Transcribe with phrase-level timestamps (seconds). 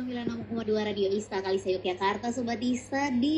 [0.00, 3.12] 96,2 Radio Ista kali saya Yogyakarta Sobat Ista.
[3.12, 3.36] Di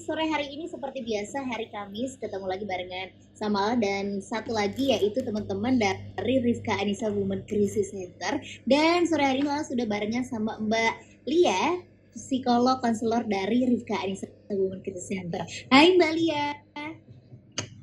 [0.00, 5.20] sore hari ini seperti biasa hari Kamis ketemu lagi barengan sama dan satu lagi yaitu
[5.20, 8.40] teman-teman dari Rifka Anissa Women Crisis Center.
[8.64, 11.84] Dan sore hari ini sudah barengan sama Mbak Lia
[12.16, 15.44] psikolog konselor dari Rifka Anissa Women Crisis Center.
[15.68, 16.56] Hai Mbak Lia.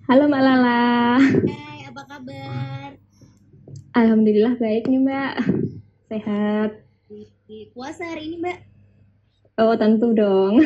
[0.10, 1.22] Halo Mbak Lala.
[1.46, 2.90] Hai apa kabar?
[3.94, 5.34] Alhamdulillah baik nih Mbak.
[6.10, 6.89] Sehat
[7.50, 8.60] di puasa hari ini Mbak?
[9.58, 10.62] Oh tentu dong.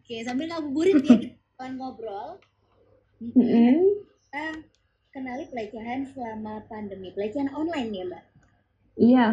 [0.00, 2.40] Oke sambil ngabuburit ya kita ngobrol.
[3.20, 3.76] Mm -hmm.
[4.00, 4.44] kita
[5.12, 7.12] kenali pelecehan selama pandemi.
[7.12, 8.24] Pelecehan online ya Mbak?
[8.96, 9.24] Iya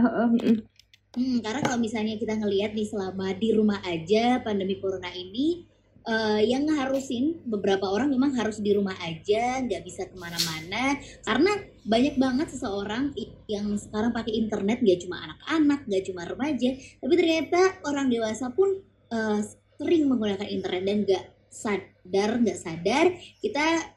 [1.09, 5.65] Hmm, karena kalau misalnya kita ngelihat nih selama di rumah aja pandemi corona ini,
[6.05, 11.51] uh, yang ngarusin beberapa orang memang harus di rumah aja, nggak bisa ke mana-mana, karena
[11.83, 13.11] banyak banget seseorang
[13.49, 16.69] yang sekarang pakai internet, nggak cuma anak-anak, nggak cuma remaja,
[17.01, 18.79] tapi ternyata orang dewasa pun
[19.11, 19.39] uh,
[19.79, 23.05] sering menggunakan internet dan nggak sadar, nggak sadar,
[23.41, 23.95] kita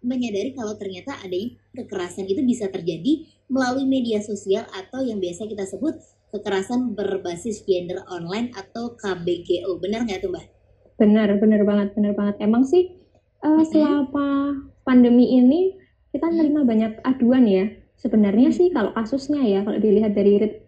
[0.00, 5.68] menyadari kalau ternyata adanya kekerasan itu bisa terjadi melalui media sosial atau yang biasa kita
[5.68, 6.00] sebut
[6.32, 9.76] kekerasan berbasis gender online atau KBGO.
[9.82, 10.59] Benar nggak tuh Mbak?
[11.00, 12.36] Benar, benar banget, benar banget.
[12.44, 12.92] Emang sih
[13.40, 14.52] uh, selama
[14.84, 15.80] pandemi ini
[16.12, 17.72] kita menerima banyak aduan ya.
[17.96, 20.60] Sebenarnya sih kalau kasusnya ya, kalau dilihat dari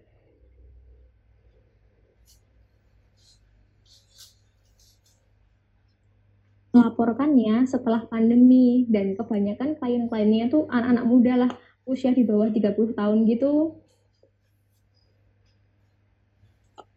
[6.73, 11.51] melaporkannya setelah pandemi dan kebanyakan klien-kliennya tuh anak-anak muda lah
[11.85, 13.77] usia di bawah 30 tahun gitu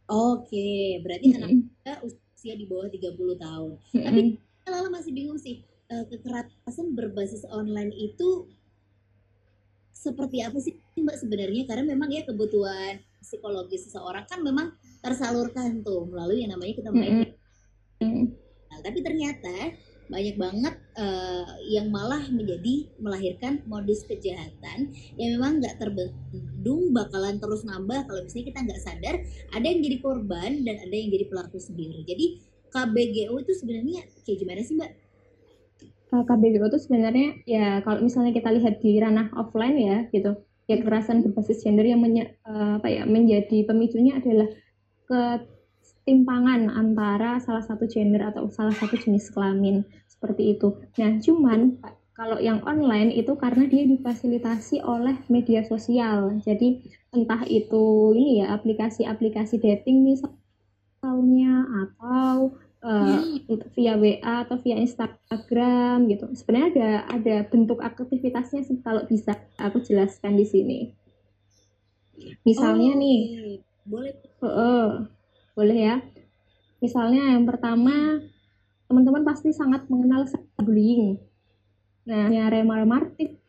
[0.05, 1.81] Oke, berarti mm-hmm.
[1.89, 3.71] anak usia di bawah 30 tahun.
[3.81, 4.05] Mm-hmm.
[4.05, 4.21] Tapi
[4.69, 8.45] Lala masih bingung sih, uh, kekerasan berbasis online itu
[9.93, 11.63] seperti apa sih Mbak sebenarnya?
[11.65, 17.33] Karena memang ya kebutuhan psikologis seseorang kan memang tersalurkan tuh melalui yang namanya kita main.
[17.97, 18.25] Mm-hmm.
[18.69, 19.73] Nah, tapi ternyata
[20.05, 27.65] banyak banget uh, yang malah menjadi melahirkan modus kejahatan yang memang nggak terbendung bakalan terus
[27.65, 29.15] nambah kalau misalnya kita nggak sadar
[29.53, 32.37] ada yang jadi korban dan ada yang jadi pelaku sendiri jadi
[32.75, 34.91] KBGO itu sebenarnya kayak gimana sih mbak?
[36.11, 41.21] KBGO itu sebenarnya ya kalau misalnya kita lihat di ranah offline ya gitu ya kekerasan
[41.21, 44.49] berbasis gender yang menye, uh, apa ya menjadi pemicunya adalah
[45.05, 45.19] ke
[46.05, 50.77] ketimpangan antara salah satu gender atau salah satu jenis kelamin seperti itu.
[51.01, 51.81] Nah, cuman
[52.13, 56.37] kalau yang online itu karena dia difasilitasi oleh media sosial.
[56.45, 62.53] Jadi entah itu ini ya aplikasi-aplikasi dating misalnya atau
[62.85, 63.19] uh,
[63.73, 66.29] via WA atau via Instagram gitu.
[66.37, 70.79] Sebenarnya ada ada bentuk aktivitasnya sih kalau bisa aku jelaskan di sini.
[72.45, 73.19] Misalnya oh, nih,
[73.89, 74.13] boleh.
[74.39, 74.87] Uh, uh,
[75.55, 75.95] boleh ya.
[76.83, 78.19] Misalnya yang pertama,
[78.85, 80.27] teman-teman pasti sangat mengenal
[80.61, 81.17] bullying.
[82.05, 83.41] Nah, ya Remar Martin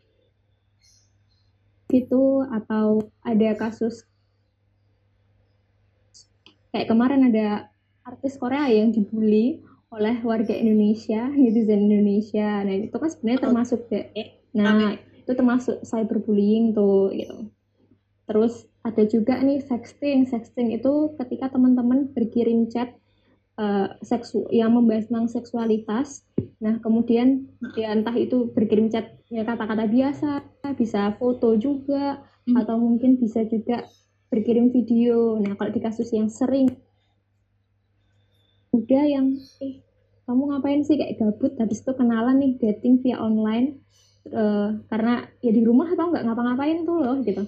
[1.87, 4.03] itu atau ada kasus
[6.75, 7.71] kayak kemarin ada
[8.03, 9.62] artis Korea yang dibully
[9.95, 12.65] oleh warga Indonesia, netizen Indonesia.
[12.66, 14.06] Nah, itu kan sebenarnya termasuk deh.
[14.53, 17.49] Nah, itu termasuk cyberbullying tuh gitu.
[18.27, 20.30] Terus ada juga nih sexting.
[20.30, 22.94] Sexting itu ketika teman-teman berkirim chat
[23.58, 26.22] uh, seksu yang membahas tentang seksualitas.
[26.62, 30.47] Nah, kemudian ya entah itu berkirim chat ya kata-kata biasa,
[30.78, 32.54] bisa foto juga hmm.
[32.62, 33.82] atau mungkin bisa juga
[34.30, 35.34] berkirim video.
[35.42, 36.70] Nah, kalau di kasus yang sering
[38.70, 39.80] udah yang eh
[40.28, 43.80] kamu ngapain sih kayak gabut habis itu kenalan nih dating via online
[44.34, 47.47] uh, karena ya di rumah atau nggak ngapa-ngapain tuh loh gitu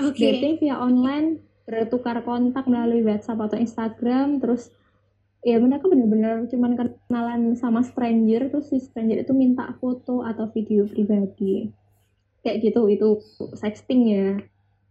[0.00, 0.40] okay.
[0.40, 4.72] dating via online bertukar kontak melalui WhatsApp atau Instagram terus
[5.40, 10.84] ya mereka benar-benar cuman kenalan sama stranger terus si stranger itu minta foto atau video
[10.84, 11.70] pribadi.
[12.40, 13.08] Kayak gitu itu
[13.56, 14.28] sexting ya.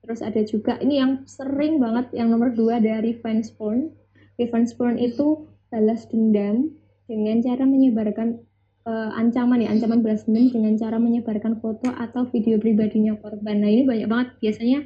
[0.06, 3.94] Terus ada juga ini yang sering banget yang nomor dua dari revenge porn.
[4.40, 6.74] Revenge porn itu balas dendam
[7.06, 8.42] dengan cara menyebarkan
[8.90, 13.62] uh, ancaman ya ancaman balas dendam dengan cara menyebarkan foto atau video pribadinya korban.
[13.62, 14.28] Nah ini banyak banget.
[14.42, 14.80] Biasanya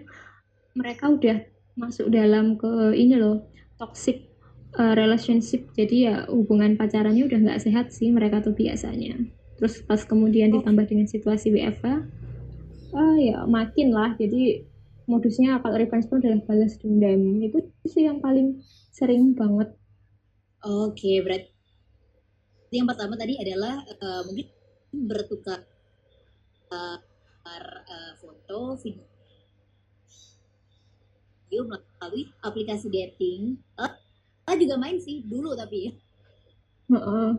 [0.76, 1.38] mereka udah
[1.80, 3.48] masuk dalam ke ini loh
[3.80, 4.28] toxic
[4.76, 5.72] uh, relationship.
[5.74, 9.16] Jadi ya hubungan pacarannya udah nggak sehat sih mereka tuh biasanya.
[9.58, 10.60] Terus pas kemudian oh.
[10.60, 12.04] ditambah dengan situasi WFA
[12.92, 14.20] uh, ya makin lah.
[14.20, 14.68] Jadi
[15.08, 17.40] modusnya kalau revenge pun adalah balas dendam.
[17.40, 18.60] Itu sih yang paling
[18.92, 19.72] sering banget.
[20.64, 21.53] Oke okay, berarti
[22.74, 24.50] yang pertama tadi adalah uh, mungkin
[24.90, 25.62] bertukar
[26.74, 26.98] uh,
[27.46, 29.06] uh, foto video
[31.70, 33.62] melalui aplikasi dating.
[33.78, 35.86] Kakak juga main sih dulu tapi.
[35.88, 35.94] Ya
[36.94, 37.30] uh -uh.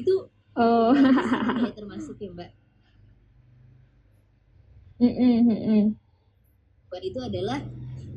[0.00, 0.14] itu
[0.56, 0.92] oh.
[1.64, 2.52] ya termasuk ya mbak.
[5.02, 5.98] Mm -mm,
[7.02, 7.58] itu adalah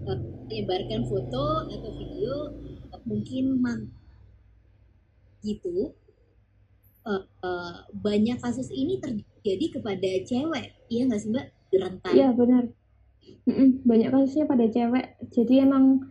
[0.05, 2.53] uh, menyebarkan foto atau video
[3.05, 3.81] mungkin mang
[5.45, 5.93] gitu
[7.05, 10.73] uh, uh, banyak kasus ini terjadi kepada cewek.
[10.89, 11.47] Iya nggak sih mbak?
[11.71, 12.63] Rentan iya benar.
[13.89, 15.05] Banyak kasusnya pada cewek.
[15.31, 16.01] Jadi emang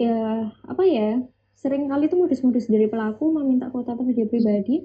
[0.00, 1.22] ya apa ya
[1.54, 4.84] sering kali tuh modus-modus dari pelaku meminta foto atau video pribadi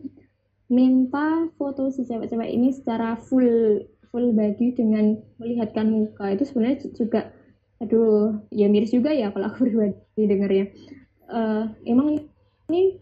[0.69, 3.81] minta foto si cewek-cewek ini secara full
[4.13, 6.35] full body dengan melihatkan muka.
[6.35, 7.33] Itu sebenarnya juga
[7.79, 10.65] aduh ya miris juga ya kalau aku pribadi dengarnya.
[11.29, 12.25] Uh, emang
[12.69, 12.97] ini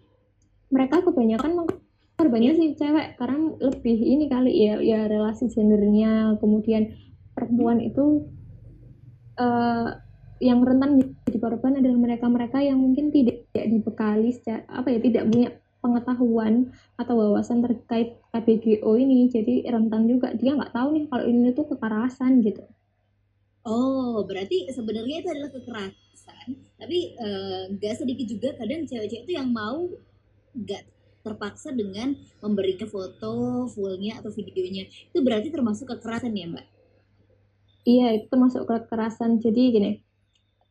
[0.78, 1.66] mereka kebanyakan
[2.14, 6.94] korbannya sih cewek karena lebih ini kali ya ya relasi gendernya kemudian
[7.34, 8.30] perempuan itu
[9.42, 9.98] uh,
[10.38, 15.50] yang rentan jadi korban adalah mereka-mereka yang mungkin tidak dibekali secara, apa ya tidak punya
[15.82, 16.54] pengetahuan
[16.98, 20.34] atau wawasan terkait KBGO ini jadi rentan juga.
[20.38, 22.62] Dia nggak tahu nih kalau ini tuh kekerasan gitu.
[23.66, 26.48] Oh berarti sebenarnya itu adalah kekerasan
[26.78, 29.90] tapi eh, nggak uh, sedikit juga kadang cewek-cewek itu yang mau
[30.57, 30.83] nggak
[31.21, 36.68] terpaksa dengan memberikan foto fullnya atau videonya itu berarti termasuk kekerasan ya mbak
[37.88, 39.39] Iya, itu termasuk kekerasan.
[39.39, 39.92] Jadi gini,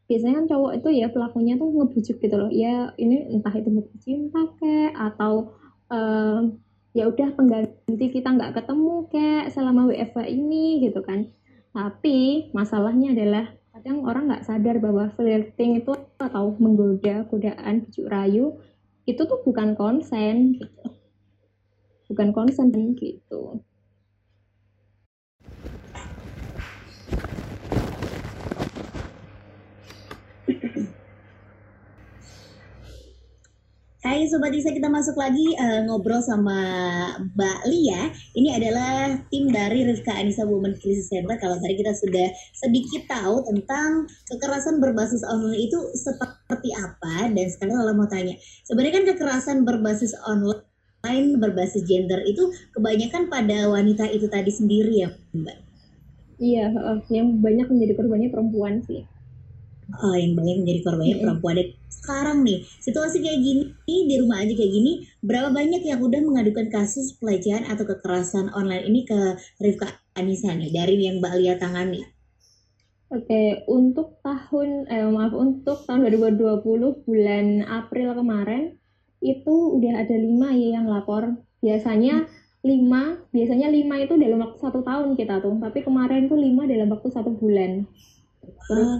[0.05, 2.53] biasanya kan cowok itu ya pelakunya tuh ngebujuk gitu loh.
[2.53, 5.57] Ya ini entah itu bukti cinta kek atau
[5.89, 6.61] um,
[6.93, 11.33] ya udah pengganti kita nggak ketemu kek selama WFH ini gitu kan.
[11.73, 18.61] Tapi masalahnya adalah kadang orang nggak sadar bahwa flirting itu atau menggoda, godaan, bujuk rayu
[19.07, 20.87] itu tuh bukan konsen gitu.
[22.11, 23.63] Bukan konsen gitu.
[34.07, 36.55] Hai Sobat Isa, kita masuk lagi uh, ngobrol sama
[37.35, 38.07] Mbak Lia.
[38.39, 41.35] Ini adalah tim dari Rifka Anissa Women Crisis Center.
[41.43, 47.35] Kalau tadi kita sudah sedikit tahu tentang kekerasan berbasis online itu seperti apa.
[47.35, 53.67] Dan sekarang kalau mau tanya, sebenarnya kan kekerasan berbasis online, berbasis gender itu kebanyakan pada
[53.67, 55.59] wanita itu tadi sendiri ya Mbak?
[56.39, 56.71] Iya,
[57.11, 59.03] yang banyak menjadi korbannya perempuan sih
[59.95, 64.55] uh, yang banyak menjadi korbannya perempuan dan sekarang nih situasi kayak gini di rumah aja
[64.55, 64.93] kayak gini
[65.27, 69.19] berapa banyak yang udah mengadukan kasus pelecehan atau kekerasan online ini ke
[69.59, 72.17] Rifka Anissa nih dari yang Mbak Lia tangani
[73.07, 78.83] Oke, untuk tahun eh maaf untuk tahun 2020 bulan April kemarin
[79.23, 81.39] itu udah ada lima ya yang lapor.
[81.63, 82.27] Biasanya
[82.67, 86.91] lima, biasanya lima itu dalam waktu satu tahun kita tuh, tapi kemarin tuh lima dalam
[86.91, 87.87] waktu satu bulan.
[88.43, 88.91] Terus,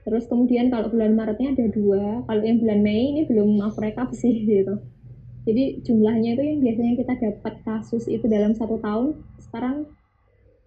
[0.00, 4.10] Terus kemudian kalau bulan Maretnya ada dua, kalau yang bulan Mei ini belum maaf rekap
[4.16, 4.80] sih gitu.
[5.44, 9.88] Jadi jumlahnya itu yang biasanya kita dapat kasus itu dalam satu tahun, sekarang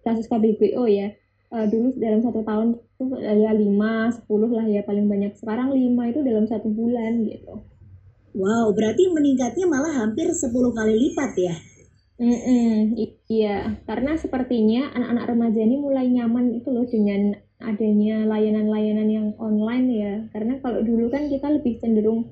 [0.02, 1.14] kasus KBBO ya,
[1.54, 5.34] uh, dulu dalam satu tahun itu ya lima, sepuluh lah ya paling banyak.
[5.38, 7.62] Sekarang lima itu dalam satu bulan gitu.
[8.34, 11.54] Wow, berarti meningkatnya malah hampir 10 kali lipat ya?
[12.18, 12.74] Mm -mm,
[13.30, 19.86] iya, karena sepertinya anak-anak remaja ini mulai nyaman itu loh dengan adanya layanan-layanan yang online
[19.90, 22.28] ya karena kalau dulu kan kita lebih cenderung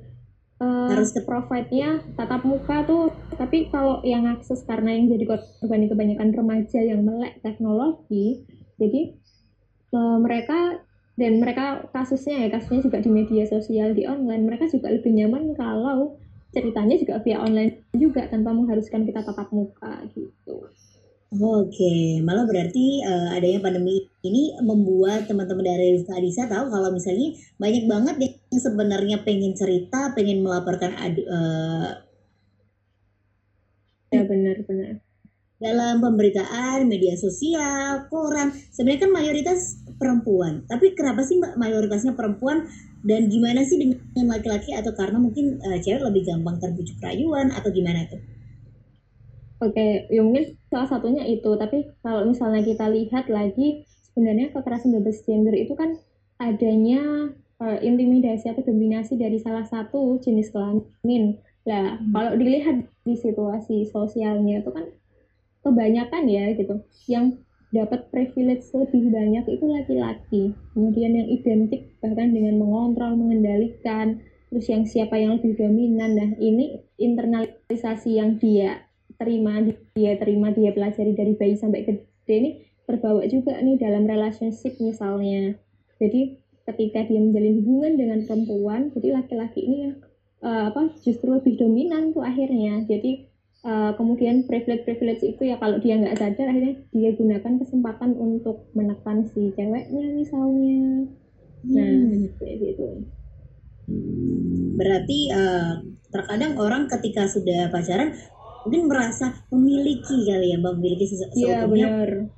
[0.60, 5.88] uh, harus ke provide-nya tatap muka tuh tapi kalau yang akses karena yang jadi korban
[5.88, 8.44] kebanyakan remaja yang melek teknologi
[8.76, 9.16] jadi
[9.96, 10.82] uh, mereka
[11.16, 15.52] dan mereka kasusnya ya kasusnya juga di media sosial di online mereka juga lebih nyaman
[15.52, 16.16] kalau
[16.52, 20.68] ceritanya juga via online juga tanpa mengharuskan kita tatap muka gitu.
[21.32, 27.32] Oke, malah berarti uh, adanya pandemi ini membuat teman-teman dari Rizka Adisa tahu kalau misalnya
[27.56, 32.04] banyak banget yang sebenarnya pengen cerita, pengen melaporkan adu, uh,
[34.12, 35.00] ya benar-benar
[35.56, 38.52] dalam pemberitaan media sosial, koran.
[38.68, 42.68] Sebenarnya kan mayoritas perempuan, tapi kenapa sih mbak mayoritasnya perempuan?
[43.02, 44.76] Dan gimana sih dengan laki-laki?
[44.76, 47.48] Atau karena mungkin uh, cewek lebih gampang terbujuk rayuan?
[47.56, 48.31] Atau gimana tuh?
[49.62, 51.54] Oke, ya mungkin salah satunya itu.
[51.54, 55.94] Tapi kalau misalnya kita lihat lagi, sebenarnya kekerasan berbasis gender itu kan
[56.42, 57.30] adanya
[57.62, 61.38] uh, intimidasi atau dominasi dari salah satu jenis kelamin.
[61.62, 62.10] Nah, hmm.
[62.10, 64.90] kalau dilihat di situasi sosialnya itu kan
[65.62, 67.38] kebanyakan ya gitu, yang
[67.70, 70.42] dapat privilege lebih banyak itu laki-laki.
[70.74, 74.18] Kemudian yang identik bahkan dengan mengontrol, mengendalikan,
[74.50, 76.18] terus yang siapa yang lebih dominan.
[76.18, 78.90] Nah, ini internalisasi yang dia
[79.22, 79.62] terima
[79.94, 82.50] dia terima dia pelajari dari bayi sampai gede ini
[82.90, 85.54] terbawa juga nih dalam relationship misalnya.
[86.02, 89.94] Jadi ketika dia menjalin hubungan dengan perempuan jadi laki-laki ini yang
[90.42, 92.82] uh, apa justru lebih dominan tuh akhirnya.
[92.90, 93.30] Jadi
[93.62, 98.66] uh, kemudian privilege privilege itu ya kalau dia nggak sadar akhirnya dia gunakan kesempatan untuk
[98.74, 101.06] menekan si ceweknya misalnya.
[101.62, 102.42] Nah hmm.
[102.42, 102.86] kayak gitu.
[104.78, 108.14] Berarti uh, terkadang orang ketika sudah pacaran
[108.64, 112.30] mungkin merasa memiliki kali ya memiliki sesuatu ya, benar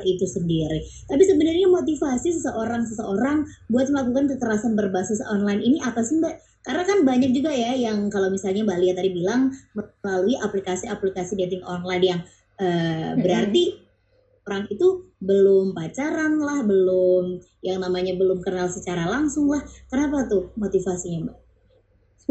[0.00, 0.80] itu sendiri.
[1.04, 6.64] Tapi sebenarnya motivasi seseorang seseorang buat melakukan kekerasan berbasis online ini apa sih Mbak?
[6.64, 11.62] Karena kan banyak juga ya yang kalau misalnya Mbak Lia tadi bilang melalui aplikasi-aplikasi dating
[11.68, 12.20] online yang
[12.62, 13.82] uh, berarti
[14.48, 19.62] orang itu belum pacaran lah, belum yang namanya belum kenal secara langsung lah.
[19.92, 21.41] Kenapa tuh motivasinya Mbak?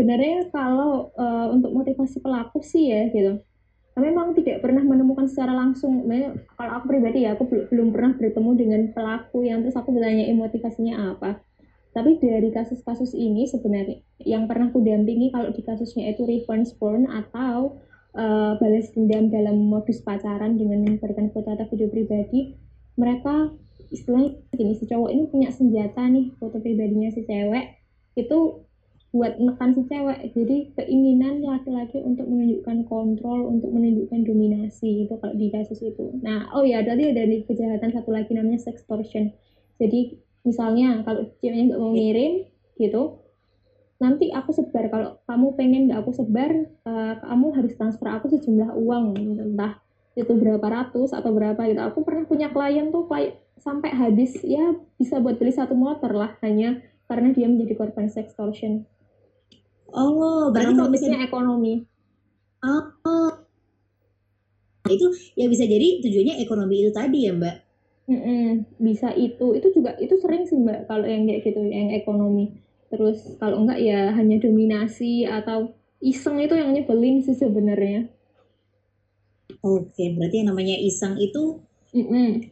[0.02, 3.38] Sebenarnya kalau uh, untuk motivasi pelaku sih ya gitu.
[4.02, 6.10] Memang tidak pernah menemukan secara langsung.
[6.58, 11.14] Kalau aku pribadi ya aku belum pernah bertemu dengan pelaku yang terus aku bertanya motivasinya
[11.14, 11.46] apa?
[11.94, 17.06] Tapi dari kasus-kasus ini sebenarnya yang pernah aku dampingi kalau di kasusnya itu revenge porn
[17.06, 17.78] atau
[18.18, 22.58] uh, balas dendam dalam modus pacaran dengan memberikan foto atau video pribadi
[22.98, 23.54] mereka
[23.94, 27.76] istilahnya gini si cowok ini punya senjata nih foto pribadinya si cewek
[28.16, 28.66] itu
[29.12, 30.32] buat menekan si cewek.
[30.32, 36.16] Jadi keinginan laki-laki untuk menunjukkan kontrol untuk menunjukkan dominasi itu kalau di kasus itu.
[36.24, 39.36] Nah oh ya tadi ada di kejahatan satu lagi namanya sextortion.
[39.84, 40.16] Jadi
[40.48, 42.48] misalnya kalau ceweknya nggak mau ngirim
[42.80, 43.20] gitu
[44.00, 44.88] nanti aku sebar.
[44.88, 46.52] Kalau kamu pengen nggak aku sebar
[46.88, 49.06] uh, kamu harus transfer aku sejumlah uang.
[49.44, 49.84] Entah
[50.16, 51.84] itu berapa ratus atau berapa gitu.
[51.84, 56.34] Aku pernah punya klien tuh klien sampai habis ya bisa buat beli satu motor lah
[56.42, 58.90] hanya karena dia menjadi korban sextortion
[59.94, 61.74] Oh, berarti kalau misalnya ekonomi.
[62.64, 63.30] Oh, oh.
[64.92, 65.08] itu
[65.40, 67.56] ya bisa jadi tujuannya ekonomi itu tadi ya Mbak?
[68.12, 72.46] Mm-mm, bisa itu, itu juga itu sering sih Mbak kalau yang kayak gitu, yang ekonomi.
[72.92, 75.72] Terus kalau enggak ya hanya dominasi atau
[76.04, 78.12] iseng itu yang nyebelin sih sebenarnya.
[79.62, 81.44] Oke, berarti yang namanya iseng itu
[81.96, 82.52] Mm-mm.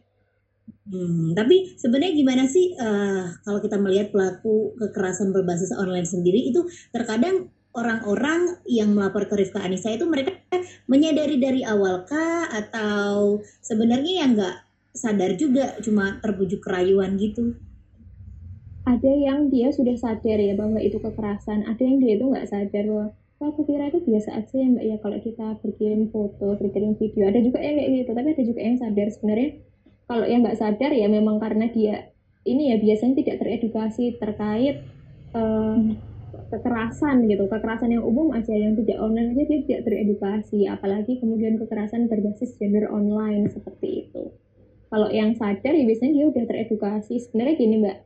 [0.90, 6.66] Hmm, tapi sebenarnya gimana sih uh, kalau kita melihat pelaku kekerasan berbasis online sendiri itu
[6.90, 10.34] terkadang orang-orang yang melapor ke Rifka Anissa itu mereka
[10.90, 14.56] menyadari dari awal kah atau sebenarnya yang nggak
[14.90, 17.54] sadar juga cuma terbujuk kerayuan gitu?
[18.82, 22.84] Ada yang dia sudah sadar ya bahwa itu kekerasan, ada yang dia itu nggak sadar
[22.90, 23.08] bahwa
[23.40, 27.24] Wah, aku kira itu biasa aja ya mbak ya kalau kita berkirim foto, berkirim video.
[27.24, 29.48] Ada juga yang kayak gitu, tapi ada juga yang sadar sebenarnya
[30.10, 32.10] kalau yang nggak sadar ya memang karena dia
[32.42, 34.82] ini ya biasanya tidak teredukasi terkait
[35.38, 35.78] uh,
[36.50, 37.46] kekerasan gitu.
[37.46, 40.66] Kekerasan yang umum aja yang tidak online aja dia tidak teredukasi.
[40.66, 44.34] Apalagi kemudian kekerasan berbasis gender online seperti itu.
[44.90, 47.14] Kalau yang sadar ya biasanya dia udah teredukasi.
[47.22, 47.96] Sebenarnya gini mbak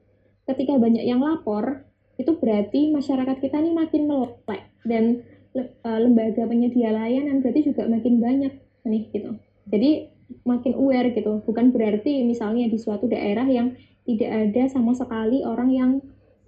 [0.44, 1.88] ketika banyak yang lapor
[2.20, 4.44] itu berarti masyarakat kita ini makin melek
[4.84, 5.24] dan
[5.56, 8.52] uh, lembaga penyedia layanan berarti juga makin banyak
[8.84, 9.40] nih gitu.
[9.72, 10.13] Jadi
[10.44, 11.42] makin aware gitu.
[11.44, 15.90] Bukan berarti misalnya di suatu daerah yang tidak ada sama sekali orang yang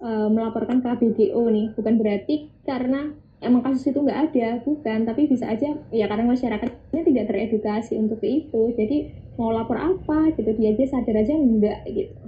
[0.01, 1.73] uh, melaporkan ke BGO nih.
[1.73, 5.05] Bukan berarti karena emang kasus itu nggak ada bukan.
[5.05, 10.49] Tapi bisa aja ya karena masyarakatnya tidak teredukasi untuk itu jadi mau lapor apa gitu
[10.57, 12.27] dia aja sadar aja enggak gitu.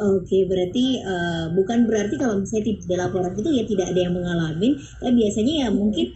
[0.00, 4.14] Oke, berarti uh, bukan berarti kalau misalnya tidak ada laporan itu ya tidak ada yang
[4.16, 4.68] mengalami.
[4.96, 6.06] Tapi biasanya ya mungkin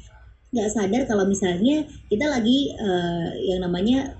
[0.54, 4.14] nggak sadar kalau misalnya kita lagi uh, yang namanya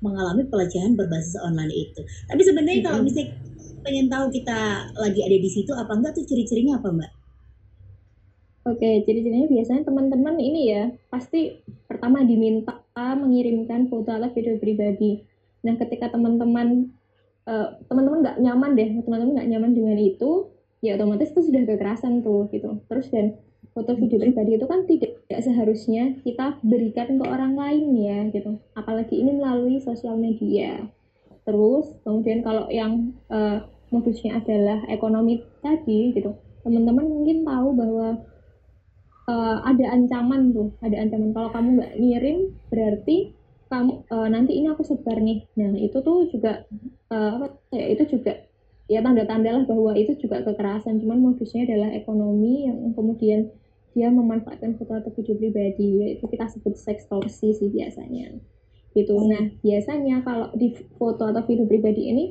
[0.00, 2.00] mengalami pelecehan berbasis online itu.
[2.30, 2.88] Tapi sebenarnya mm -hmm.
[2.88, 3.28] kalau misalnya
[3.80, 4.58] pengen tahu kita
[4.96, 7.12] lagi ada di situ apa enggak tuh ciri-cirinya apa mbak?
[8.68, 12.80] Oke, ciri-cirinya biasanya teman-teman ini ya pasti pertama diminta
[13.16, 15.24] mengirimkan foto atau video pribadi.
[15.64, 16.92] Nah, ketika teman-teman
[17.48, 20.52] uh, teman-teman nggak nyaman deh, teman-teman nggak nyaman dengan itu,
[20.84, 22.84] ya otomatis itu sudah kekerasan tuh gitu.
[22.88, 23.40] Terus dan
[23.80, 28.60] foto video pribadi itu kan tidak, seharusnya kita berikan ke orang lain ya gitu.
[28.76, 30.84] Apalagi ini melalui sosial media.
[31.48, 38.08] Terus kemudian kalau yang uh, modusnya adalah ekonomi tadi gitu teman-teman mungkin tahu bahwa
[39.28, 41.32] uh, ada ancaman tuh ada ancaman.
[41.32, 43.16] Kalau kamu nggak ngirim berarti
[43.70, 45.46] kamu uh, nanti ini aku sebar nih.
[45.56, 46.66] Nah itu tuh juga
[47.12, 48.44] uh, apa ya itu juga
[48.90, 51.00] ya tanda-tanda lah bahwa itu juga kekerasan.
[51.00, 53.48] Cuman modusnya adalah ekonomi yang kemudian
[53.94, 58.38] dia memanfaatkan foto atau video pribadi yaitu kita sebut sextorsi sih biasanya
[58.94, 59.28] gitu hmm.
[59.30, 62.24] nah biasanya kalau di foto atau video pribadi ini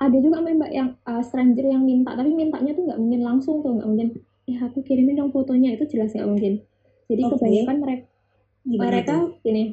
[0.00, 3.76] ada juga mbak yang uh, stranger yang minta tapi mintanya tuh nggak mungkin langsung tuh
[3.76, 4.08] nggak mungkin
[4.48, 6.52] ya aku kirimin dong fotonya itu jelas nggak mungkin
[7.08, 7.32] jadi okay.
[7.36, 8.04] kebanyakan mereka
[8.64, 9.44] Gimana mereka itu?
[9.44, 9.64] gini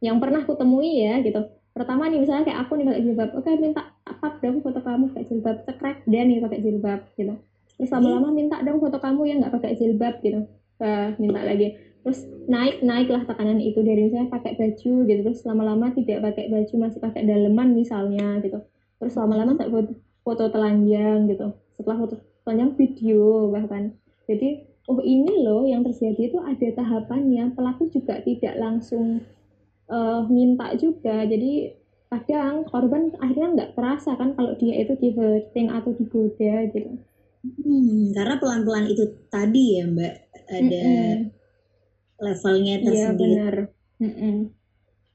[0.00, 1.44] yang pernah aku temui ya gitu
[1.76, 5.24] pertama nih misalnya kayak aku nih pakai jilbab oke minta apa dong foto kamu pakai
[5.28, 7.34] jilbab cekrek dia nih pakai jilbab gitu
[7.80, 10.44] terus lama-lama minta dong foto kamu yang nggak pakai jilbab gitu.
[10.76, 11.80] Uh, minta lagi.
[12.04, 15.20] Terus naik naiklah tekanan itu dari misalnya pakai baju gitu.
[15.24, 18.60] Terus lama-lama tidak pakai baju masih pakai daleman misalnya gitu.
[19.00, 21.56] Terus lama-lama tak foto, foto telanjang gitu.
[21.80, 23.96] Setelah foto telanjang video bahkan.
[24.28, 27.56] Jadi oh ini loh yang terjadi itu ada tahapannya.
[27.56, 29.24] Pelaku juga tidak langsung
[29.88, 31.24] uh, minta juga.
[31.24, 31.80] Jadi
[32.12, 36.98] kadang korban akhirnya nggak terasa kan kalau dia itu di hurting atau digoda gitu
[37.44, 40.14] hmm, karena pelan-pelan itu tadi ya mbak
[40.50, 41.18] ada mm -hmm.
[42.20, 43.56] levelnya iya, tersendiri ya, benar.
[44.00, 44.36] Mm -hmm.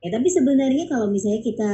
[0.02, 1.74] ya tapi sebenarnya kalau misalnya kita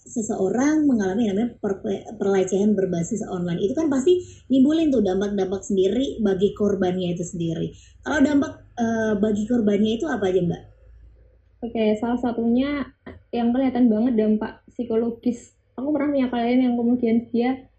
[0.00, 1.84] seseorang mengalami namanya per
[2.16, 7.70] perlecehan berbasis online itu kan pasti nimbulin tuh dampak-dampak sendiri bagi korbannya itu sendiri.
[8.00, 10.62] Kalau dampak uh, bagi korbannya itu apa aja mbak?
[11.60, 12.88] Oke, salah satunya
[13.30, 15.52] yang kelihatan banget dampak psikologis.
[15.76, 17.69] Aku pernah punya kalian yang kemudian dia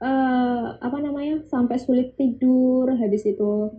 [0.00, 3.70] uh, apa namanya sampai sulit tidur, habis itu.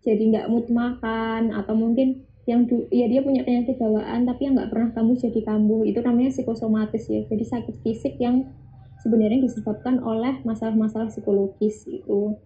[0.00, 4.72] Jadi nggak mood makan atau mungkin yang ya dia punya penyakit bawaan tapi yang nggak
[4.72, 5.84] pernah kamu jadi kambuh.
[5.84, 7.20] Itu namanya psikosomatis ya.
[7.28, 8.48] Jadi sakit fisik yang
[9.04, 12.36] sebenarnya disebabkan oleh masalah-masalah psikologis itu.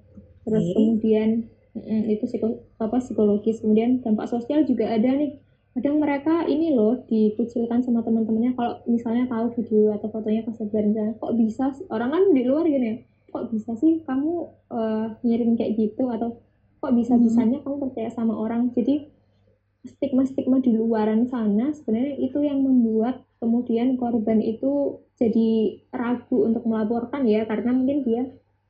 [0.44, 0.74] Terus okay.
[0.74, 1.28] kemudian
[2.10, 3.62] itu psiko, apa psikologis.
[3.62, 5.38] Kemudian dampak sosial juga ada nih
[5.74, 11.18] kadang mereka ini loh dikucilkan sama teman-temannya kalau misalnya tahu video atau fotonya pas misalnya
[11.18, 12.96] kok bisa orang kan di luar gini ya
[13.34, 16.06] kok bisa sih kamu uh, ngirim kayak gitu?
[16.06, 16.38] Atau
[16.78, 17.66] kok bisa bisanya hmm.
[17.66, 18.70] kamu percaya sama orang?
[18.70, 19.10] Jadi
[19.84, 27.28] stigma-stigma di luaran sana sebenarnya itu yang membuat kemudian korban itu jadi ragu untuk melaporkan
[27.28, 28.22] ya karena mungkin dia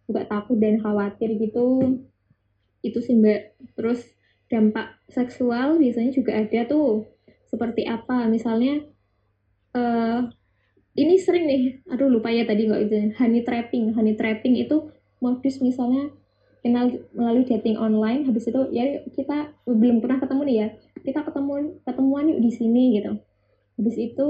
[0.09, 2.01] juga takut dan khawatir gitu.
[2.81, 3.61] Itu sih mbak.
[3.77, 4.01] Terus
[4.55, 7.11] dampak seksual biasanya juga ada tuh.
[7.51, 8.31] Seperti apa?
[8.31, 8.87] Misalnya
[9.75, 10.31] uh,
[10.95, 11.63] ini sering nih.
[11.91, 13.91] Aduh lupa ya tadi nggak itu honey trapping.
[13.99, 16.15] Honey trapping itu modus misalnya
[16.63, 18.23] kenal melalui dating online.
[18.31, 20.69] Habis itu ya kita belum pernah ketemu nih ya.
[21.03, 23.19] Kita ketemu ketemuan yuk di sini gitu.
[23.75, 24.29] Habis itu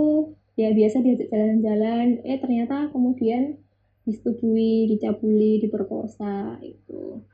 [0.56, 2.24] ya biasa diajak jalan-jalan.
[2.24, 3.60] Eh ternyata kemudian
[4.04, 7.24] disetujui dicabuli diperkosa itu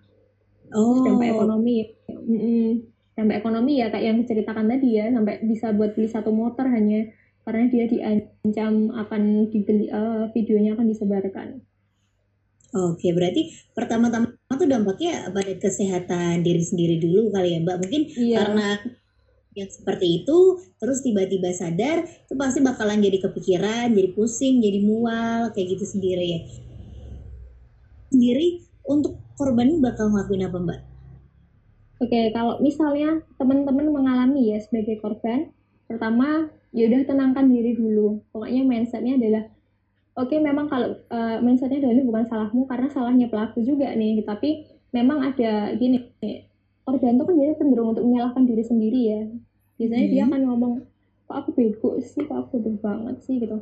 [0.74, 1.02] oh.
[1.06, 1.76] dampak ekonomi
[2.08, 2.68] mm -mm.
[3.16, 7.10] dampak ekonomi ya kayak yang diceritakan tadi ya sampai bisa buat beli satu motor hanya
[7.44, 11.48] karena dia diancam akan dibeli uh, videonya akan disebarkan.
[12.70, 17.76] Oke, berarti pertama-tama tuh dampaknya pada kesehatan diri sendiri dulu kali ya Mbak.
[17.82, 18.36] Mungkin iya.
[18.38, 18.68] karena
[19.58, 25.50] yang seperti itu, terus tiba-tiba sadar, itu pasti bakalan jadi kepikiran, jadi pusing, jadi mual,
[25.50, 26.40] kayak gitu sendiri ya.
[28.14, 30.80] Sendiri untuk korban bakal ngelakuin apa mbak?
[32.00, 35.48] Oke, kalau misalnya teman-teman mengalami ya sebagai korban,
[35.88, 38.20] pertama ya udah tenangkan diri dulu.
[38.32, 39.44] Pokoknya mindsetnya adalah
[40.16, 44.20] oke okay, memang kalau uh, mindsetnya adalah bukan salahmu karena salahnya pelaku juga nih.
[44.24, 46.12] Tapi memang ada gini,
[46.84, 49.20] korban itu kan dia cenderung untuk menyalahkan diri sendiri ya.
[49.80, 50.12] Biasanya hmm.
[50.12, 50.72] dia akan ngomong,
[51.28, 53.60] kok aku bego sih, kok aku bodoh banget sih gitu.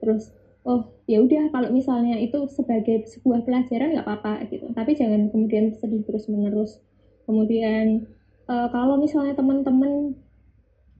[0.00, 0.32] Terus
[0.68, 4.68] oh ya udah kalau misalnya itu sebagai sebuah pelajaran nggak apa-apa gitu.
[4.76, 6.84] Tapi jangan kemudian sedih terus menerus
[7.24, 8.08] kemudian
[8.48, 10.16] uh, kalau misalnya teman-teman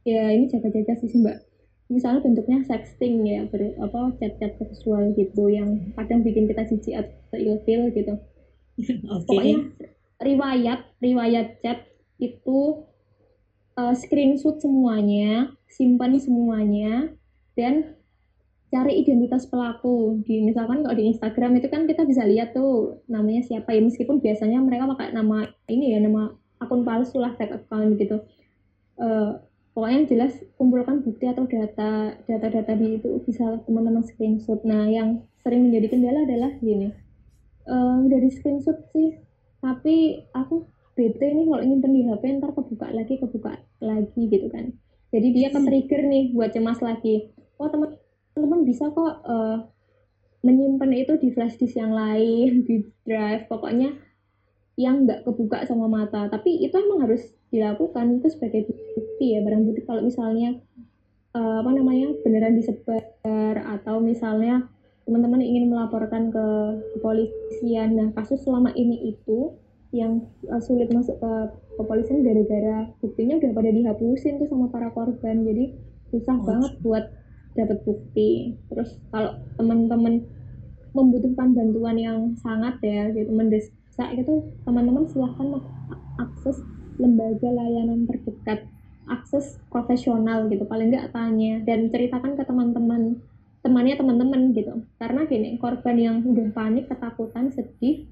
[0.09, 1.45] ya ini jaga-jaga sih mbak.
[1.89, 7.39] Misalnya bentuknya sexting ya ber, apa chat-chat seksual gitu yang kadang bikin kita jijik atau
[7.39, 8.15] ilfil gitu.
[8.79, 9.27] Okay.
[9.27, 9.59] pokoknya
[10.23, 11.83] riwayat riwayat chat
[12.23, 12.87] itu
[13.75, 17.11] uh, screenshot semuanya simpan semuanya
[17.59, 17.98] dan
[18.69, 20.21] cari identitas pelaku.
[20.25, 23.73] Di misalkan kalau di Instagram itu kan kita bisa lihat tuh namanya siapa.
[23.73, 28.21] Ya meskipun biasanya mereka pakai nama ini ya nama akun palsu lah fake account gitu.
[28.99, 29.41] Uh,
[29.73, 34.61] pokoknya yang jelas kumpulkan bukti atau data data-data di itu bisa teman-teman screenshot.
[34.69, 36.93] Nah yang sering menjadi kendala adalah gini.
[37.69, 39.17] Uh, dari screenshot sih
[39.59, 44.75] tapi aku bete ini kalau ingin di HP ntar kebuka lagi kebuka lagi gitu kan.
[45.09, 47.33] Jadi dia ke trigger nih buat cemas lagi.
[47.57, 47.97] Oh teman
[48.39, 49.67] teman-teman bisa kok uh,
[50.47, 53.51] menyimpan itu di flash disk yang lain di drive.
[53.51, 53.99] Pokoknya
[54.79, 56.31] yang nggak kebuka sama mata.
[56.31, 59.83] Tapi itu emang harus dilakukan itu sebagai bukti ya barang bukti.
[59.83, 60.55] Kalau misalnya
[61.35, 63.03] uh, apa namanya beneran disebar
[63.59, 64.71] atau misalnya
[65.03, 66.47] teman-teman ingin melaporkan ke
[66.95, 67.99] kepolisian.
[67.99, 69.59] Nah kasus selama ini itu
[69.91, 71.33] yang uh, sulit masuk ke
[71.75, 75.43] kepolisian gara-gara buktinya udah pada dihapusin tuh sama para korban.
[75.43, 75.75] Jadi
[76.15, 76.47] susah oh.
[76.47, 77.05] banget buat
[77.59, 78.55] dapat bukti.
[78.71, 80.23] Terus kalau teman-teman
[80.95, 85.61] membutuhkan bantuan yang sangat ya gitu mendesak itu teman-teman silahkan
[86.19, 86.63] akses
[86.99, 88.67] lembaga layanan terdekat
[89.09, 93.21] akses profesional gitu paling nggak tanya dan ceritakan ke teman-teman
[93.63, 94.87] temannya teman-teman gitu.
[94.97, 98.07] Karena gini korban yang udah panik ketakutan sedih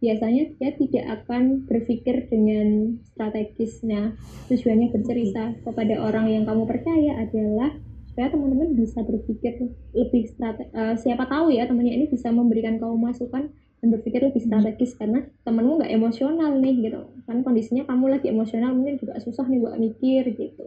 [0.00, 4.16] biasanya dia tidak akan berpikir dengan strategisnya.
[4.48, 7.76] Tujuannya bercerita kepada orang yang kamu percaya adalah
[8.20, 9.64] supaya teman-teman bisa berpikir
[9.96, 13.48] lebih strategi uh, siapa tahu ya temannya ini bisa memberikan kamu masukan
[13.80, 14.98] dan berpikir lebih strategis hmm.
[15.00, 19.64] karena temenmu nggak emosional nih gitu kan kondisinya kamu lagi emosional mungkin juga susah nih
[19.64, 20.64] buat mikir gitu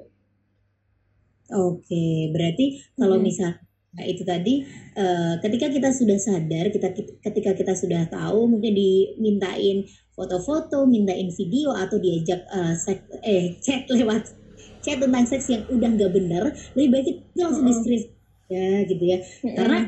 [1.54, 3.26] oke berarti kalau hmm.
[3.30, 3.54] misal
[3.94, 4.66] Nah, itu tadi
[4.98, 9.86] uh, ketika kita sudah sadar, kita ketika kita sudah tahu mungkin dimintain
[10.18, 14.34] foto-foto, mintain video atau diajak uh, sek, eh chat lewat
[14.84, 16.43] chat tentang seks yang udah nggak benar,
[16.76, 18.04] lebih baik kita langsung screen
[18.52, 19.17] ya gitu ya.
[19.56, 19.80] Karena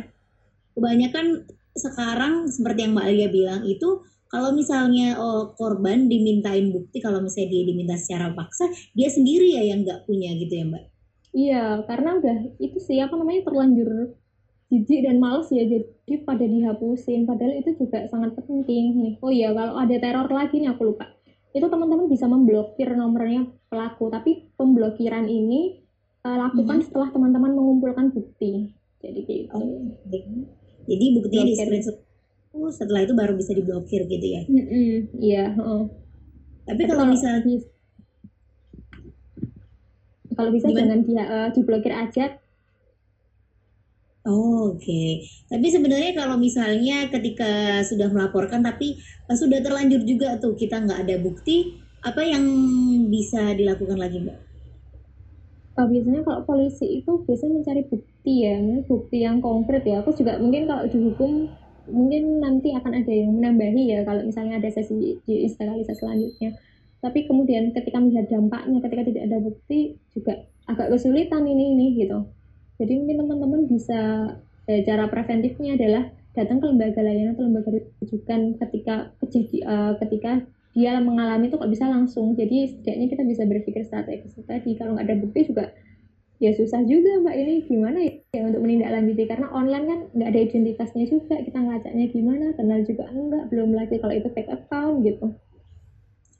[0.73, 7.19] kebanyakan sekarang seperti yang Mbak Alia bilang itu kalau misalnya oh, korban dimintain bukti kalau
[7.21, 10.83] misalnya dia diminta secara paksa, dia sendiri ya yang nggak punya gitu ya Mbak.
[11.35, 14.15] Iya, karena udah itu sih apa namanya terlanjur
[14.71, 17.27] jijik dan males ya jadi pada dihapusin.
[17.27, 19.13] Padahal itu juga sangat penting nih.
[19.19, 21.14] Oh iya kalau ada teror lagi nih aku lupa
[21.55, 25.79] itu teman-teman bisa memblokir nomornya pelaku tapi pemblokiran ini
[26.27, 26.85] uh, lakukan hmm.
[26.91, 29.95] setelah teman-teman mengumpulkan bukti jadi gitu oh,
[30.83, 31.97] jadi buktinya di screenshot
[32.75, 34.93] setelah itu baru bisa diblokir gitu ya mm -hmm.
[35.23, 35.87] iya oh.
[36.67, 37.63] tapi kalau misalnya
[40.35, 40.79] kalau bisa Gimana?
[40.83, 42.25] jangan dia uh, diblokir aja
[44.25, 45.09] Oh, Oke, okay.
[45.53, 48.97] tapi sebenarnya kalau misalnya ketika sudah melaporkan tapi
[49.29, 52.41] sudah terlanjur juga tuh kita nggak ada bukti, apa yang
[53.13, 54.41] bisa dilakukan lagi mbak?
[55.77, 58.57] Uh, biasanya kalau polisi itu biasanya mencari bukti ya,
[58.89, 60.01] bukti yang konkret ya.
[60.01, 61.45] Aku juga mungkin kalau dihukum
[61.89, 66.57] mungkin nanti akan ada yang menambahi ya kalau misalnya ada sesi di instalasi selanjutnya
[67.01, 70.33] tapi kemudian ketika melihat dampaknya ketika tidak ada bukti juga
[70.65, 72.25] agak kesulitan ini ini gitu
[72.75, 74.01] jadi mungkin teman-teman bisa
[74.67, 76.03] eh, cara preventifnya adalah
[76.35, 77.69] datang ke lembaga layanan atau lembaga
[78.03, 80.43] rujukan ketika kejadi, uh, ketika
[80.75, 82.35] dia mengalami itu kok bisa langsung.
[82.35, 84.75] Jadi setidaknya kita bisa berpikir strategis tadi.
[84.75, 85.71] Kalau nggak ada bukti juga
[86.43, 87.31] ya susah juga mbak.
[87.31, 89.23] Ini gimana ya untuk menindaklanjuti?
[89.23, 91.39] Karena online kan nggak ada identitasnya juga.
[91.39, 92.45] Kita ngelacaknya gimana?
[92.59, 93.43] Kenal juga enggak?
[93.47, 95.31] Belum lagi kalau itu fake account gitu.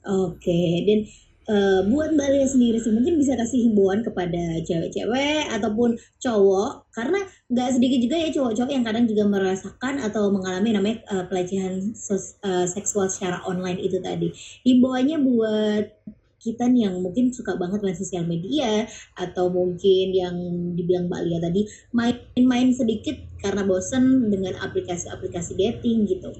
[0.06, 1.00] Oke, dan
[1.50, 7.20] uh, buat Mbak Lia sendiri sih mungkin bisa kasih himbauan kepada cewek-cewek ataupun cowok karena
[7.46, 11.94] nggak sedikit juga ya cowok-cowok yang kadang juga merasakan atau mengalami namanya uh, pelecehan
[12.42, 14.34] uh, seksual secara online itu tadi.
[14.66, 15.84] Himbauannya buat
[16.36, 18.86] kita nih yang mungkin suka banget main sosial media
[19.18, 20.36] atau mungkin yang
[20.78, 26.30] dibilang Mbak Lia tadi main-main sedikit karena bosen dengan aplikasi-aplikasi dating gitu.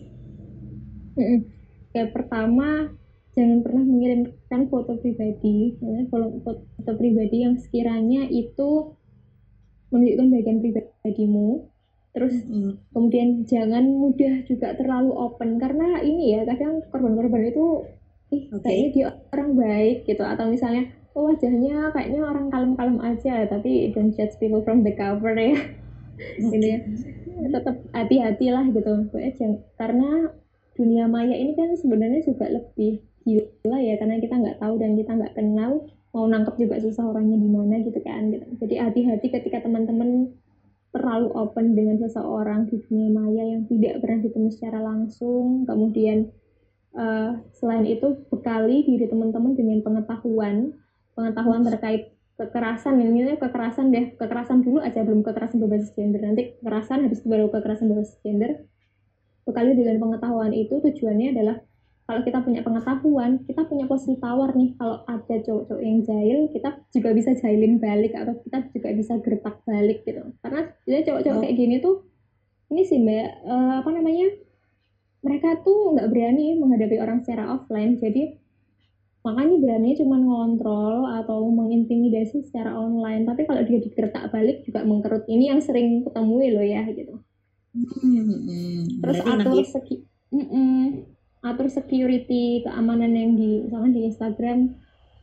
[1.91, 2.93] Kayak pertama
[3.37, 8.97] jangan pernah mengirimkan foto pribadi ya, foto, foto pribadi yang sekiranya itu
[9.93, 11.69] menunjukkan bagian pribadimu
[12.17, 12.97] terus hmm.
[12.97, 17.85] kemudian jangan mudah juga terlalu open karena ini ya kadang korban-korban itu
[18.33, 18.65] ih okay.
[18.65, 24.17] kayaknya dia orang baik gitu atau misalnya oh wajahnya kayaknya orang kalem-kalem aja tapi don't
[24.17, 25.61] judge people from the cover ya
[26.17, 26.57] okay.
[26.57, 26.79] gitu ya
[27.53, 28.93] tetap hati-hatilah gitu
[29.77, 30.33] karena
[30.73, 35.11] dunia maya ini kan sebenarnya juga lebih gila ya karena kita nggak tahu dan kita
[35.19, 35.83] nggak kenal
[36.15, 38.47] mau nangkep juga susah orangnya di mana gitu kan gitu.
[38.63, 40.33] jadi hati-hati ketika teman-teman
[40.97, 45.69] terlalu open dengan seseorang di dunia maya yang tidak pernah ketemu secara langsung.
[45.69, 46.33] Kemudian
[46.97, 50.73] uh, selain itu bekali diri teman-teman dengan pengetahuan
[51.13, 52.97] pengetahuan terkait kekerasan.
[52.97, 56.25] Ini kekerasan deh kekerasan dulu aja belum kekerasan berbasis gender.
[56.25, 58.65] Nanti kekerasan habis itu baru kekerasan berbasis gender.
[59.45, 61.57] Bekali dengan pengetahuan itu tujuannya adalah
[62.07, 64.79] kalau kita punya pengetahuan, kita punya posisi tawar nih.
[64.79, 69.59] Kalau ada cowok-cowok yang jahil, kita juga bisa jahilin balik atau kita juga bisa gertak
[69.67, 70.23] balik gitu.
[70.39, 71.43] Karena jadi cowok-cowok oh.
[71.43, 72.07] kayak gini tuh,
[72.71, 74.39] ini sih mbak, uh, apa namanya?
[75.27, 77.99] Mereka tuh nggak berani menghadapi orang secara offline.
[77.99, 78.39] Jadi
[79.27, 83.27] makanya berani cuma ngontrol atau mengintimidasi secara online.
[83.27, 85.27] Tapi kalau dia digertak balik juga mengkerut.
[85.27, 87.19] Ini yang sering ketemui loh ya gitu.
[87.75, 88.41] Hmm, hmm.
[88.47, 88.83] hmm.
[89.03, 90.07] Terus atur segi.
[90.31, 91.16] Mm -mm
[91.47, 94.75] atur security keamanan yang di misalkan di Instagram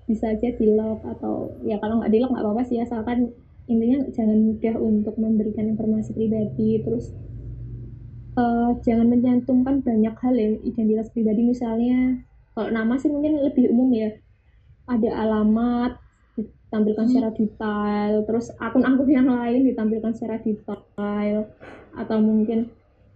[0.03, 3.31] bisa aja di lock atau ya kalau nggak di lock nggak apa-apa sih asalkan
[3.67, 6.83] intinya jangan mudah untuk memberikan informasi pribadi.
[6.83, 7.15] Terus
[8.35, 11.47] uh, jangan menyantumkan banyak hal ya identitas pribadi.
[11.47, 14.11] Misalnya kalau nama sih mungkin lebih umum ya.
[14.83, 15.95] Ada alamat
[16.35, 17.11] ditampilkan hmm.
[17.11, 18.13] secara detail.
[18.27, 21.47] Terus akun-akun yang lain ditampilkan secara detail.
[21.95, 22.67] Atau mungkin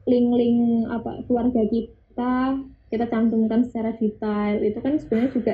[0.07, 2.55] link-link apa keluarga kita
[2.87, 5.53] kita cantumkan secara detail itu kan sebenarnya juga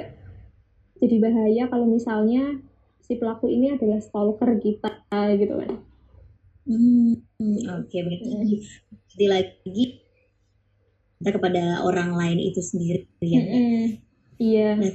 [1.02, 2.62] jadi bahaya kalau misalnya
[3.04, 4.92] si pelaku ini adalah stalker kita
[5.38, 5.74] gitu kan
[6.64, 8.56] Hmm, oke okay, berarti
[9.12, 10.00] jadi lagi
[11.20, 13.40] kita kepada orang lain itu sendiri ya.
[13.40, 13.84] Mm-hmm.
[14.40, 14.70] Iya.
[14.76, 14.92] Nah,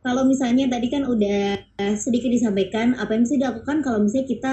[0.00, 1.60] kalau misalnya tadi kan udah
[1.96, 4.52] sedikit disampaikan apa yang bisa dilakukan kalau misalnya kita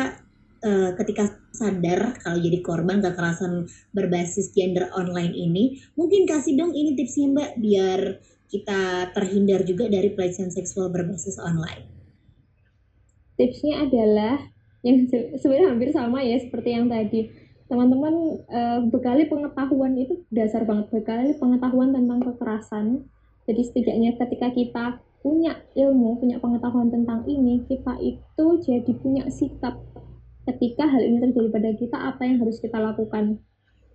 [0.64, 6.96] uh, ketika sadar kalau jadi korban kekerasan berbasis gender online ini, mungkin kasih dong ini
[6.96, 8.02] tipsnya Mbak biar
[8.50, 11.86] kita terhindar juga dari pelecehan seksual berbasis online.
[13.38, 14.42] Tipsnya adalah
[14.84, 15.08] yang
[15.40, 17.30] sebenarnya hampir sama ya seperti yang tadi.
[17.70, 20.90] Teman-teman uh, bekali pengetahuan itu dasar banget.
[20.90, 23.06] Bekali pengetahuan tentang kekerasan.
[23.46, 24.86] Jadi setidaknya ketika kita
[25.20, 29.76] punya ilmu punya pengetahuan tentang ini kita itu jadi punya sikap
[30.50, 33.38] ketika hal ini terjadi pada kita apa yang harus kita lakukan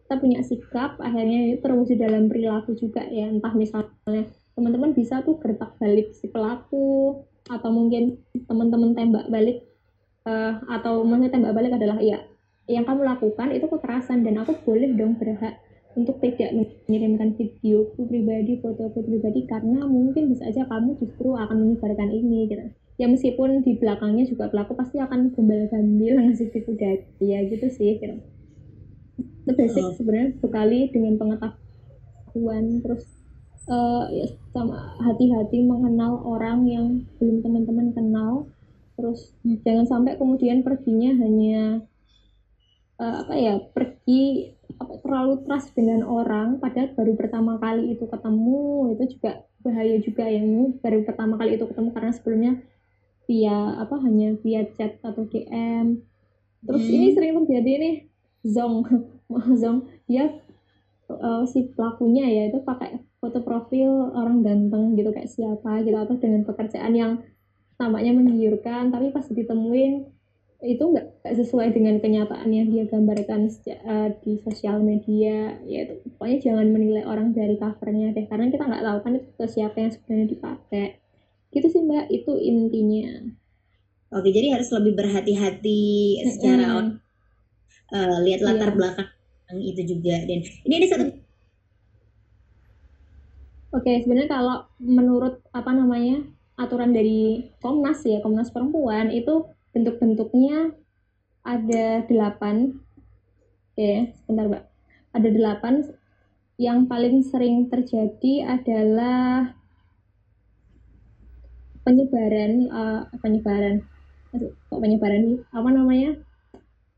[0.05, 5.75] kita punya sikap akhirnya terwujud dalam perilaku juga ya entah misalnya teman-teman bisa tuh gertak
[5.81, 7.19] balik si pelaku
[7.51, 9.67] atau mungkin teman-teman tembak balik
[10.29, 12.21] uh, atau maksudnya tembak balik adalah ya
[12.65, 15.61] yang kamu lakukan itu kekerasan dan aku boleh dong berhak
[15.95, 22.11] untuk tidak mengirimkan video pribadi, foto pribadi karena mungkin bisa aja kamu justru akan menyebarkan
[22.11, 22.67] ini gitu.
[22.95, 28.23] Ya meskipun di belakangnya juga pelaku pasti akan gombal-gambil ngasih tipu daya gitu sih gitu.
[29.45, 29.93] Itu basic oh.
[29.99, 33.05] sebenarnya sekali dengan pengetahuan terus
[33.69, 36.87] uh, ya sama hati-hati mengenal orang yang
[37.19, 38.49] belum teman-teman kenal
[38.95, 39.35] terus
[39.67, 41.83] jangan sampai kemudian perginya hanya
[43.03, 48.95] uh, apa ya pergi apa, terlalu trust dengan orang padahal baru pertama kali itu ketemu
[48.95, 50.43] itu juga bahaya juga ya
[50.79, 52.53] baru pertama kali itu ketemu karena sebelumnya
[53.25, 56.01] via apa hanya via chat atau DM
[56.65, 56.95] terus hmm.
[56.97, 57.95] ini sering terjadi nih
[58.45, 58.85] zong.
[59.61, 60.37] Zong dia
[61.09, 66.21] uh, si pelakunya ya itu pakai foto profil orang ganteng gitu kayak siapa gitu atau
[66.21, 67.13] dengan pekerjaan yang
[67.81, 70.13] namanya menggiurkan tapi pas ditemuin
[70.65, 73.53] itu nggak sesuai dengan kenyataan yang dia gambarkan
[73.85, 75.61] uh, di sosial media.
[75.69, 79.45] Ya itu pokoknya jangan menilai orang dari covernya deh karena kita nggak tahu kan itu
[79.45, 81.04] siapa yang sebenarnya dipakai
[81.95, 83.31] mbak itu intinya.
[84.11, 87.05] Oke jadi harus lebih berhati-hati secara mm
[87.95, 88.77] uh, lihat latar yeah.
[88.77, 89.09] belakang
[89.63, 90.17] itu juga.
[90.27, 91.05] Dan ini ada satu
[93.75, 96.23] Oke, sebenarnya kalau menurut apa namanya
[96.55, 100.71] aturan dari Komnas ya Komnas Perempuan itu bentuk-bentuknya
[101.43, 102.79] ada delapan.
[103.75, 104.65] Oke sebentar mbak.
[105.11, 105.75] Ada delapan.
[106.55, 109.59] Yang paling sering terjadi adalah
[111.85, 113.85] penyebaran uh, penyebaran
[114.35, 116.19] kok penyebaran apa namanya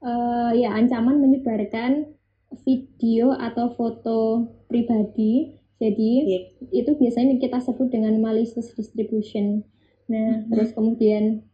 [0.01, 2.17] uh, ya ancaman menyebarkan
[2.65, 6.43] video atau foto pribadi jadi yeah.
[6.73, 9.61] itu biasanya kita sebut dengan malicious distribution.
[10.09, 10.51] Nah, mm-hmm.
[10.53, 11.45] terus kemudian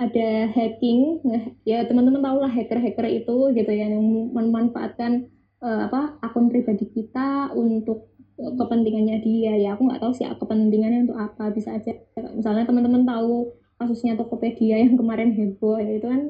[0.00, 1.20] ada hacking.
[1.26, 4.00] Nah, ya teman-teman tahu lah hacker-hacker itu gitu ya yang
[4.32, 5.28] memanfaatkan
[5.60, 9.52] uh, apa akun pribadi kita untuk kepentingannya dia.
[9.58, 11.50] Ya aku nggak tahu sih kepentingannya untuk apa.
[11.50, 11.92] Bisa aja
[12.34, 16.22] misalnya teman-teman tahu kasusnya Tokopedia yang kemarin heboh ya itu kan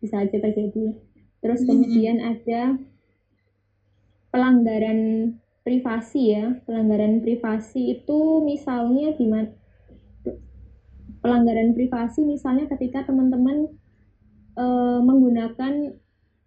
[0.00, 0.96] bisa aja terjadi.
[1.40, 2.32] Terus kemudian mm-hmm.
[2.36, 2.62] ada
[4.30, 5.00] pelanggaran
[5.60, 9.52] privasi ya pelanggaran privasi itu misalnya gimana
[11.20, 13.68] pelanggaran privasi misalnya ketika teman-teman
[14.56, 14.64] e,
[15.04, 15.92] menggunakan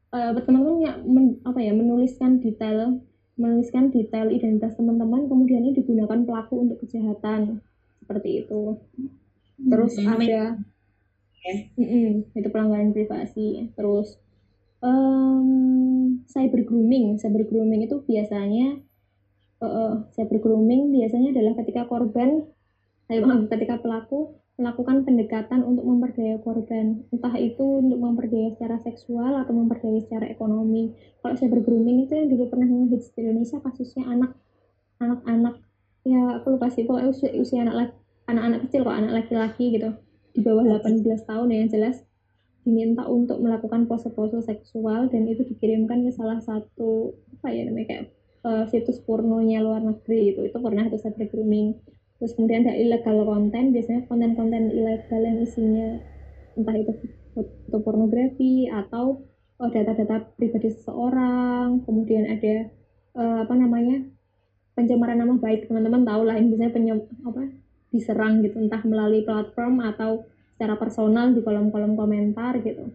[0.10, 6.70] e, teman-teman men, apa ya menuliskan detail menuliskan detail identitas teman-teman kemudian ini digunakan pelaku
[6.70, 7.62] untuk kejahatan.
[8.04, 8.78] Seperti itu.
[9.58, 10.26] Terus hmm, ada
[11.44, 11.56] ya.
[11.76, 13.74] mm -mm, itu pelanggaran privasi.
[13.74, 14.20] Terus
[14.84, 17.18] um, cyber grooming.
[17.18, 18.78] Cyber grooming itu biasanya
[19.64, 22.44] uh, cyber grooming biasanya adalah ketika korban,
[23.08, 29.42] eh, maaf, ketika pelaku melakukan pendekatan untuk memperdaya korban, entah itu untuk memperdaya secara seksual
[29.42, 30.94] atau memperdaya secara ekonomi.
[31.26, 34.38] Kalau cyber grooming itu yang dulu pernah di Indonesia kasusnya anak
[35.02, 35.58] anak-anak.
[36.06, 37.98] Ya aku lupa sih usia, usia anak
[38.30, 39.90] anak-anak kecil kok anak laki-laki gitu.
[40.34, 41.98] Di bawah 18 tahun ya yang jelas
[42.64, 48.04] diminta untuk melakukan pose-pose seksual dan itu dikirimkan ke salah satu apa ya namanya kayak
[48.48, 51.76] uh, situs pornonya luar negeri itu itu pernah itu cyber grooming
[52.24, 56.00] terus kemudian ada illegal konten biasanya konten-konten ilegal yang isinya
[56.56, 56.96] entah itu
[57.36, 59.28] foto pornografi atau
[59.60, 62.72] oh, data-data pribadi seseorang kemudian ada
[63.20, 64.08] uh, apa namanya
[64.72, 67.44] pencemaran nama baik teman-teman tahu lah ini biasanya penyem, apa
[67.92, 70.24] diserang gitu entah melalui platform atau
[70.56, 72.88] secara personal di kolom-kolom komentar gitu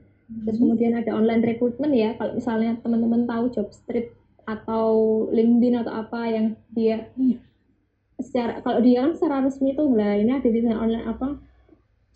[0.49, 0.65] terus hmm.
[0.65, 4.09] kemudian ada online recruitment ya kalau misalnya teman-teman tahu job street
[4.49, 4.89] atau
[5.37, 7.13] LinkedIn atau apa yang dia
[8.19, 11.39] secara kalau dia kan secara resmi tuh lah ini ada di online apa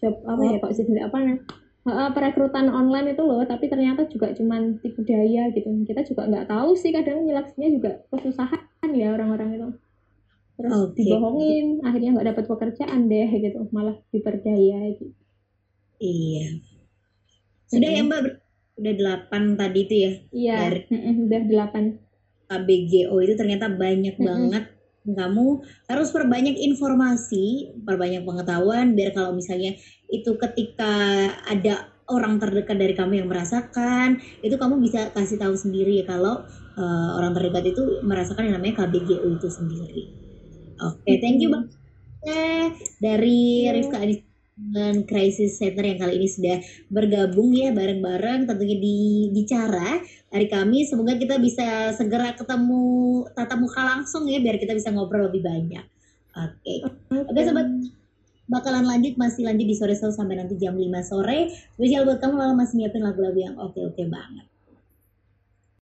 [0.03, 1.39] job apa ya kok sih apa nih
[1.87, 5.69] uh, perekrutan online itu loh tapi ternyata juga cuman tipu daya gitu.
[5.87, 9.69] Kita juga nggak tahu sih kadang nyeleksinya juga kesusahan ya orang-orang itu.
[10.53, 11.03] Terus okay.
[11.03, 13.61] dibohongin akhirnya nggak dapat pekerjaan deh gitu.
[13.75, 15.15] Malah diperdaya gitu.
[16.03, 16.47] Iya.
[17.71, 18.23] Sudah ya mbak?
[18.73, 20.13] Udah delapan tadi itu ya?
[20.33, 20.81] Iya dari,
[21.29, 21.85] udah delapan.
[22.53, 24.29] KBGO itu ternyata banyak mm -hmm.
[24.29, 24.65] banget
[25.03, 29.75] kamu harus perbanyak informasi, perbanyak pengetahuan biar kalau misalnya
[30.09, 30.95] itu ketika
[31.47, 36.45] ada orang terdekat dari kamu yang merasakan, itu kamu bisa kasih tahu sendiri ya kalau
[36.77, 40.05] uh, orang terdekat itu merasakan yang namanya KBGO itu sendiri.
[40.83, 41.79] Oke, okay, thank you banget
[43.03, 46.57] dari Rifka Anis dengan Crisis Center yang kali ini sudah
[46.93, 53.81] bergabung ya bareng-bareng tentunya di bicara hari kami semoga kita bisa segera ketemu tatap muka
[53.81, 55.85] langsung ya biar kita bisa ngobrol lebih banyak.
[56.37, 56.61] Oke.
[56.65, 56.79] Okay.
[56.85, 57.33] oke.
[57.33, 57.69] okay, sobat.
[58.51, 61.49] Bakalan lanjut masih lanjut di sore sore sampai nanti jam 5 sore.
[61.73, 64.52] Spesial buat kamu lalu masih nyiapin lagu-lagu yang oke-oke banget